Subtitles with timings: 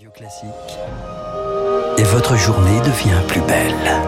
[0.00, 0.48] Radio Classique.
[1.98, 4.00] Et votre journée devient plus belle.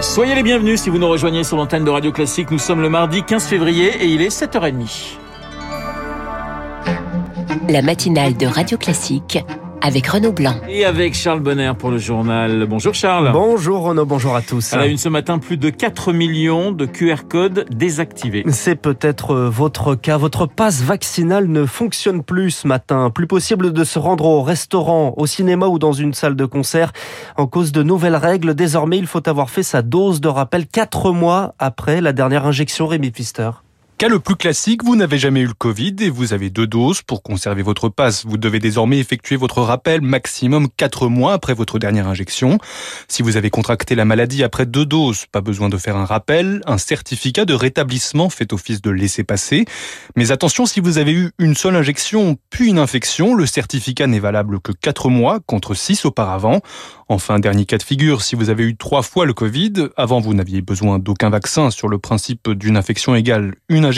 [0.00, 2.50] Soyez les bienvenus si vous nous rejoignez sur l'antenne de Radio Classique.
[2.50, 5.18] Nous sommes le mardi 15 février et il est 7h30.
[7.68, 9.44] La matinale de Radio Classique
[9.82, 10.54] avec Renaud Blanc.
[10.68, 12.66] Et avec Charles Bonner pour le journal.
[12.68, 13.30] Bonjour Charles.
[13.32, 14.72] Bonjour Renaud, bonjour à tous.
[14.72, 18.44] À la une ce matin, plus de 4 millions de QR codes désactivés.
[18.48, 20.16] C'est peut-être euh, votre cas.
[20.16, 23.10] Votre passe vaccinale ne fonctionne plus ce matin.
[23.10, 26.92] Plus possible de se rendre au restaurant, au cinéma ou dans une salle de concert.
[27.36, 31.10] En cause de nouvelles règles, désormais, il faut avoir fait sa dose de rappel 4
[31.12, 33.50] mois après la dernière injection Rémi Pfister.
[34.02, 37.02] Cas le plus classique, vous n'avez jamais eu le Covid et vous avez deux doses.
[37.02, 41.78] Pour conserver votre passe, vous devez désormais effectuer votre rappel maximum quatre mois après votre
[41.78, 42.58] dernière injection.
[43.06, 46.62] Si vous avez contracté la maladie après deux doses, pas besoin de faire un rappel.
[46.66, 49.66] Un certificat de rétablissement fait office de laisser passer.
[50.16, 54.18] Mais attention, si vous avez eu une seule injection puis une infection, le certificat n'est
[54.18, 56.60] valable que quatre mois contre six auparavant.
[57.08, 60.34] Enfin, dernier cas de figure, si vous avez eu trois fois le Covid, avant vous
[60.34, 63.91] n'aviez besoin d'aucun vaccin sur le principe d'une infection égale une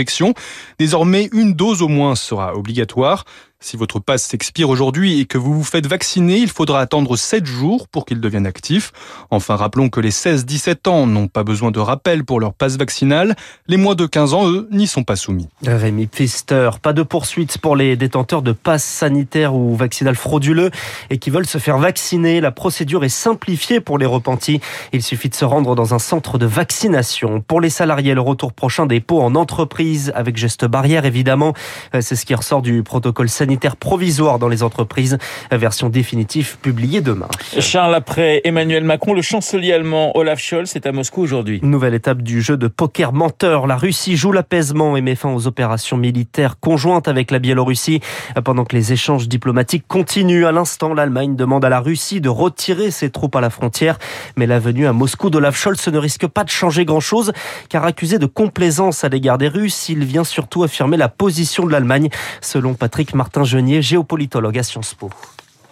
[0.79, 3.25] désormais une dose au moins sera obligatoire.
[3.65, 7.47] Si votre passe s'expire aujourd'hui et que vous vous faites vacciner, il faudra attendre 7
[7.47, 8.93] jours pour qu'il devienne actif.
[9.31, 13.35] Enfin, rappelons que les 16-17 ans n'ont pas besoin de rappel pour leur passe vaccinale.
[13.67, 15.49] Les moins de 15 ans, eux, n'y sont pas soumis.
[15.67, 20.71] Rémi Pfister, pas de poursuite pour les détenteurs de passes sanitaires ou vaccinales frauduleux
[21.09, 22.43] et qui veulent se faire vacciner.
[22.43, 24.61] La procédure est simplifiée pour les repentis.
[24.93, 27.41] Il suffit de se rendre dans un centre de vaccination.
[27.41, 31.55] Pour les salariés, le retour prochain des pots en entreprise avec geste barrière, évidemment.
[31.99, 35.19] C'est ce qui ressort du protocole sanitaire provisoire dans les entreprises.
[35.51, 37.29] Version définitive publiée demain.
[37.59, 41.61] Charles, après Emmanuel Macron, le chancelier allemand Olaf Scholz est à Moscou aujourd'hui.
[41.63, 43.67] Nouvelle étape du jeu de poker menteur.
[43.67, 48.01] La Russie joue l'apaisement et met fin aux opérations militaires conjointes avec la Biélorussie.
[48.45, 52.91] Pendant que les échanges diplomatiques continuent, à l'instant, l'Allemagne demande à la Russie de retirer
[52.91, 53.99] ses troupes à la frontière.
[54.37, 57.33] Mais la venue à Moscou d'Olaf Scholz ne risque pas de changer grand-chose,
[57.69, 61.73] car accusé de complaisance à l'égard des Russes, il vient surtout affirmer la position de
[61.73, 62.09] l'Allemagne,
[62.41, 63.44] selon Patrick Martin
[63.83, 65.11] Géopolitologue à Sciences Po.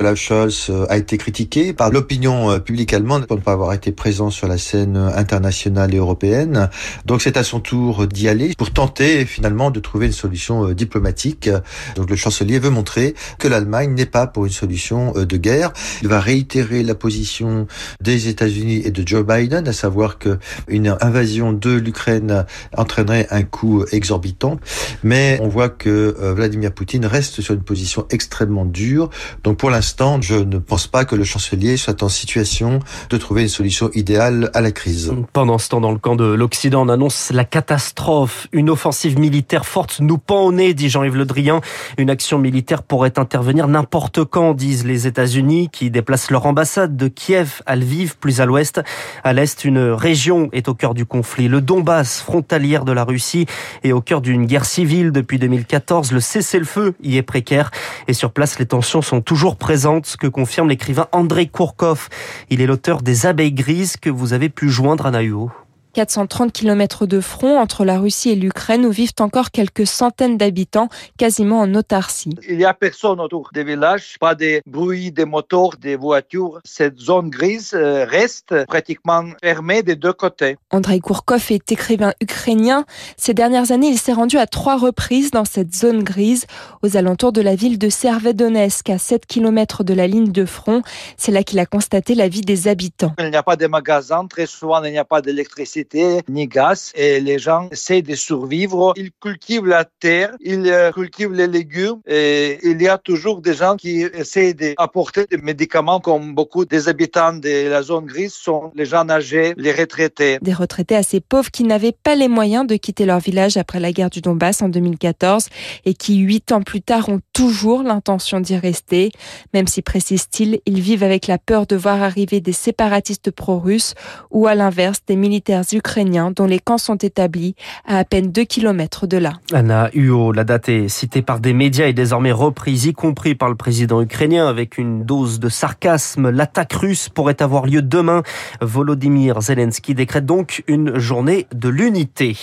[0.00, 3.72] Olaf Scholz euh, a été critiqué par l'opinion euh, publique allemande pour ne pas avoir
[3.72, 6.70] été présent sur la scène internationale et européenne.
[7.04, 10.74] Donc c'est à son tour d'y aller pour tenter finalement de trouver une solution euh,
[10.74, 11.50] diplomatique.
[11.96, 15.72] Donc le chancelier veut montrer que l'Allemagne n'est pas pour une solution de guerre.
[16.02, 17.66] Il va réitérer la position
[18.00, 20.38] des États-Unis et de Joe Biden, à savoir que
[20.68, 24.58] une invasion de l'Ukraine entraînerait un coût exorbitant.
[25.02, 29.10] Mais on voit que Vladimir Poutine reste sur une position extrêmement dure.
[29.44, 32.80] Donc pour l'instant je ne pense pas que le chancelier soit en situation
[33.10, 35.12] de trouver une solution idéale à la crise.
[35.32, 38.48] Pendant ce temps, dans le camp de l'Occident, on annonce la catastrophe.
[38.52, 41.60] Une offensive militaire forte nous pend au nez, dit Jean-Yves Le Drian.
[41.98, 47.08] Une action militaire pourrait intervenir n'importe quand, disent les États-Unis, qui déplacent leur ambassade de
[47.08, 48.80] Kiev à Lviv, plus à l'ouest.
[49.24, 51.48] À l'est, une région est au cœur du conflit.
[51.48, 53.46] Le Donbass, frontalière de la Russie,
[53.84, 56.12] est au cœur d'une guerre civile depuis 2014.
[56.12, 57.70] Le cessez-le-feu y est précaire.
[58.08, 62.08] Et sur place, les tensions sont toujours présentes ce que confirme l'écrivain Andrei Kourkov.
[62.50, 65.50] Il est l'auteur des Abeilles grises que vous avez pu joindre à Nahuo.
[65.92, 70.88] 430 km de front entre la Russie et l'Ukraine où vivent encore quelques centaines d'habitants,
[71.18, 72.34] quasiment en autarcie.
[72.48, 76.60] Il n'y a personne autour des villages, pas de bruit des moteurs, des voitures.
[76.64, 80.56] Cette zone grise euh, reste pratiquement fermée des deux côtés.
[80.70, 82.84] Andrei Kourkov est écrivain ukrainien.
[83.16, 86.46] Ces dernières années, il s'est rendu à trois reprises dans cette zone grise,
[86.82, 90.82] aux alentours de la ville de Servedonetsk, à 7 km de la ligne de front.
[91.16, 93.12] C'est là qu'il a constaté la vie des habitants.
[93.18, 95.81] Il n'y a pas de magasins, très souvent il n'y a pas d'électricité
[96.28, 98.92] ni gaz et les gens essaient de survivre.
[98.96, 103.54] Ils cultivent la terre, ils euh, cultivent les légumes et il y a toujours des
[103.54, 108.72] gens qui essaient d'apporter des médicaments comme beaucoup des habitants de la zone grise sont
[108.74, 110.38] les gens âgés, les retraités.
[110.40, 113.92] Des retraités assez pauvres qui n'avaient pas les moyens de quitter leur village après la
[113.92, 115.48] guerre du Donbass en 2014
[115.84, 119.12] et qui, huit ans plus tard, ont toujours l'intention d'y rester.
[119.54, 123.94] Même si, précise-t-il, ils vivent avec la peur de voir arriver des séparatistes pro-russes
[124.30, 127.54] ou à l'inverse des militaires ukrainiens dont les camps sont établis
[127.86, 129.34] à à peine 2 km de là.
[129.52, 133.48] Anna Huo, la date est citée par des médias et désormais reprise, y compris par
[133.48, 136.30] le président ukrainien, avec une dose de sarcasme.
[136.30, 138.24] L'attaque russe pourrait avoir lieu demain.
[138.60, 142.36] Volodymyr Zelensky décrète donc une journée de l'unité.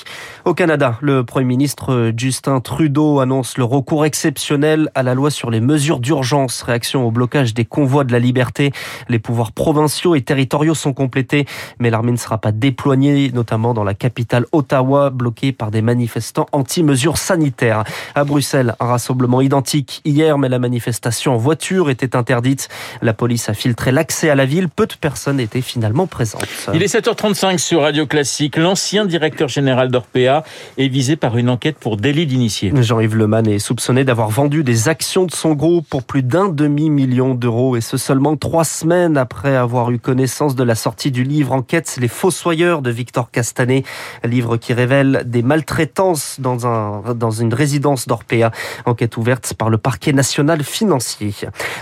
[0.46, 5.52] Au Canada, le Premier ministre Justin Trudeau annonce le recours exceptionnel à la loi sur
[5.52, 8.72] les mesures d'urgence, réaction au blocage des convois de la liberté.
[9.10, 11.46] Les pouvoirs provinciaux et territoriaux sont complétés,
[11.80, 15.82] mais l'armée ne sera pas déployée journée, notamment dans la capitale Ottawa, bloquée par des
[15.82, 17.84] manifestants anti-mesures sanitaires.
[18.16, 22.70] À Bruxelles, un rassemblement identique hier, mais la manifestation en voiture était interdite.
[23.02, 24.70] La police a filtré l'accès à la ville.
[24.70, 26.46] Peu de personnes étaient finalement présentes.
[26.74, 28.58] Il est 7h35 sur Radio Classique.
[28.58, 30.44] L'ancien directeur général d'Orpea
[30.78, 32.72] est visé par une enquête pour délit d'initié.
[32.76, 37.34] Jean-Yves Leman est soupçonné d'avoir vendu des actions de son groupe pour plus d'un demi-million
[37.34, 41.54] d'euros et ce seulement trois semaines après avoir eu connaissance de la sortie du livre
[41.54, 43.86] Enquête Les Fossoyeurs de Victor Castanet,
[44.24, 48.52] livre qui révèle des maltraitances dans, un, dans une résidence d'Orpea.
[48.86, 51.34] Enquête ouverte par le parquet national financier.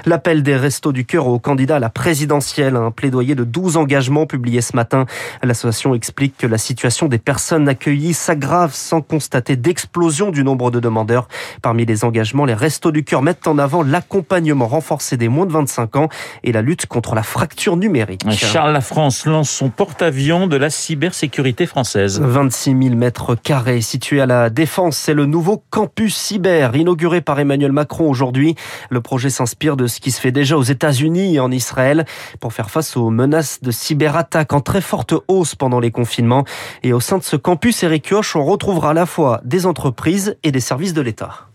[0.06, 4.26] L'appel des Restos du Cœur aux candidats à la présidentielle, un plaidoyer de 12 engagements
[4.26, 5.06] publié ce matin.
[5.44, 10.80] L'association explique que la situation des personnes accueillies s'aggrave sans constater d'explosion du nombre de
[10.80, 11.28] demandeurs.
[11.62, 15.52] Parmi les engagements, les Restos du Cœur mettent en avant l'accompagnement renforcé des moins de
[15.52, 16.08] 25 ans
[16.46, 18.22] et la lutte contre la fracture numérique.
[18.32, 20.70] Charles La France lance son porte-avions de la
[21.18, 22.22] cybersécurité française.
[22.22, 27.40] 26 000 mètres carrés situé à la Défense, c'est le nouveau campus cyber inauguré par
[27.40, 28.56] Emmanuel Macron aujourd'hui.
[28.92, 32.06] Le projet s'inspire de ce qui se fait déjà aux États-Unis et en Israël
[32.40, 36.46] pour faire face aux menaces de cyberattaques en très forte hausse pendant les confinements.
[36.84, 40.52] Et au sein de ce campus, Eric on retrouvera à la fois des entreprises et
[40.52, 41.48] des services de l'État.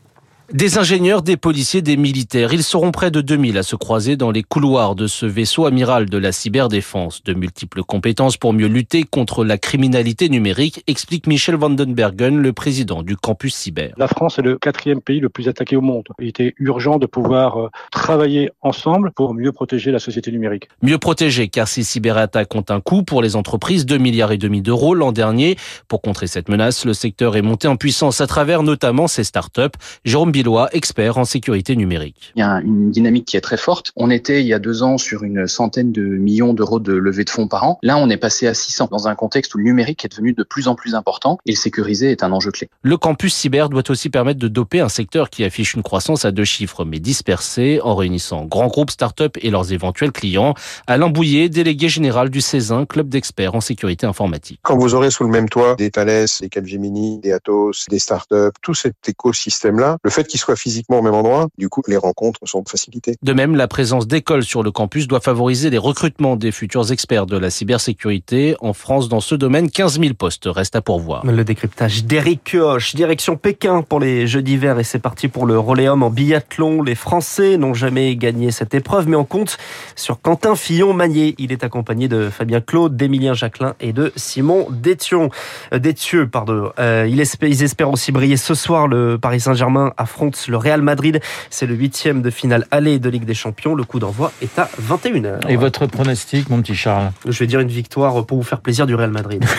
[0.52, 2.52] Des ingénieurs, des policiers, des militaires.
[2.52, 6.10] Ils seront près de 2000 à se croiser dans les couloirs de ce vaisseau amiral
[6.10, 7.22] de la cyberdéfense.
[7.24, 13.02] De multiples compétences pour mieux lutter contre la criminalité numérique, explique Michel Vandenbergen, le président
[13.02, 13.94] du campus cyber.
[13.96, 16.04] La France est le quatrième pays le plus attaqué au monde.
[16.20, 20.68] Il était urgent de pouvoir euh, travailler ensemble pour mieux protéger la société numérique.
[20.82, 24.60] Mieux protéger, car ces cyberattaques ont un coût pour les entreprises, 2 milliards et demi
[24.60, 25.56] d'euros l'an dernier.
[25.88, 29.78] Pour contrer cette menace, le secteur est monté en puissance à travers notamment ses startups.
[30.04, 30.30] Jérôme
[30.72, 32.32] expert en sécurité numérique.
[32.36, 33.92] Il y a une dynamique qui est très forte.
[33.96, 37.24] On était il y a deux ans sur une centaine de millions d'euros de levée
[37.24, 37.78] de fonds par an.
[37.82, 40.42] Là, on est passé à 600 dans un contexte où le numérique est devenu de
[40.42, 42.68] plus en plus important et le sécuriser est un enjeu clé.
[42.82, 46.32] Le campus cyber doit aussi permettre de doper un secteur qui affiche une croissance à
[46.32, 50.54] deux chiffres mais dispersée en réunissant grands groupes start-up et leurs éventuels clients.
[50.86, 54.60] Alain Bouillet, délégué général du Césin, club d'experts en sécurité informatique.
[54.62, 58.54] Quand vous aurez sous le même toit des Thales, des Capgemini, des Atos, des start-up,
[58.62, 62.40] tout cet écosystème-là, le fait qu'ils soient physiquement au même endroit, du coup, les rencontres
[62.44, 63.16] sont facilitées.
[63.22, 67.26] De même, la présence d'écoles sur le campus doit favoriser les recrutements des futurs experts
[67.26, 68.56] de la cybersécurité.
[68.60, 71.26] En France, dans ce domaine, 15 000 postes restent à pourvoir.
[71.26, 75.58] Le décryptage d'Eric Hoche, direction Pékin pour les Jeux d'hiver et c'est parti pour le
[75.58, 76.82] Roléum en biathlon.
[76.82, 79.58] Les Français n'ont jamais gagné cette épreuve, mais on compte
[79.96, 81.34] sur Quentin Fillon-Magnier.
[81.36, 85.28] Il est accompagné de Fabien Claude, d'Emilien Jacquelin et de Simon Détion.
[85.74, 86.70] Euh, Détieux, pardon.
[86.78, 87.20] Euh, ils
[87.62, 88.88] espèrent aussi briller ce soir.
[88.88, 91.20] Le Paris Saint-Germain affronte le Real Madrid.
[91.48, 93.74] C'est le huitième de finale aller de Ligue des Champions.
[93.74, 95.48] Le coup d'envoi est à 21h.
[95.48, 97.12] Et votre pronostic, mon petit Charles?
[97.26, 99.44] Je vais dire une victoire pour vous faire plaisir du Real Madrid.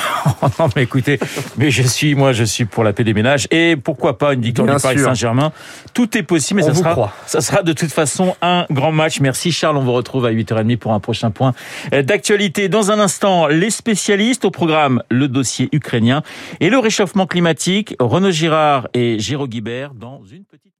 [0.46, 1.20] Oh non, mais écoutez,
[1.58, 3.48] mais je suis, moi, je suis pour la paix des ménages.
[3.50, 5.54] Et pourquoi pas une victoire du Paris Saint-Germain?
[5.94, 9.22] Tout est possible, mais ça sera, ça sera de toute façon un grand match.
[9.22, 11.54] Merci Charles, on vous retrouve à 8h30 pour un prochain point
[11.92, 12.68] d'actualité.
[12.68, 16.24] Dans un instant, les spécialistes au programme, le dossier ukrainien
[16.60, 17.96] et le réchauffement climatique.
[18.00, 20.76] Renaud Girard et Géraud Guibert dans une petite